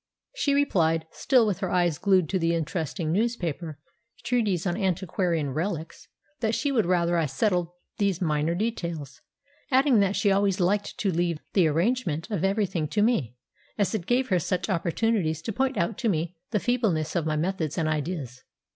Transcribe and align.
She 0.33 0.55
replied, 0.55 1.05
still 1.11 1.45
with 1.45 1.59
her 1.59 1.69
eyes 1.69 1.99
glued 1.99 2.27
to 2.29 2.39
the 2.39 2.55
interesting 2.55 3.11
newspaper 3.11 3.77
treatise 4.23 4.65
on 4.65 4.75
antiquarian 4.75 5.51
relics, 5.53 6.07
that 6.39 6.55
she 6.55 6.71
would 6.71 6.87
rather 6.87 7.17
I 7.17 7.27
settled 7.27 7.69
these 7.99 8.19
minor 8.19 8.55
details, 8.55 9.21
adding 9.69 9.99
that 9.99 10.15
she 10.15 10.31
always 10.31 10.59
liked 10.59 10.97
to 10.97 11.11
leave 11.11 11.37
the 11.53 11.67
arrangement 11.67 12.31
of 12.31 12.43
everything 12.43 12.87
to 12.87 13.03
me, 13.03 13.35
as 13.77 13.93
it 13.93 14.07
gave 14.07 14.29
her 14.29 14.39
such 14.39 14.69
opportunities 14.71 15.39
to 15.43 15.53
point 15.53 15.77
out 15.77 15.99
to 15.99 16.09
me 16.09 16.35
the 16.49 16.59
feebleness 16.59 17.15
of 17.15 17.27
my 17.27 17.35
methods 17.35 17.77
and 17.77 17.87
ideas. 17.87 18.41